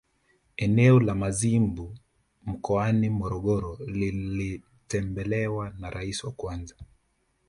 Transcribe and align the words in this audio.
Eneo 0.57 0.99
la 0.99 1.15
Mazimbu 1.15 1.97
mkoani 2.45 3.09
Morogoro 3.09 3.77
lilitembelewa 3.85 5.69
na 5.69 5.89
Rais 5.89 6.23
wa 6.23 6.31
kwanza 6.31 6.75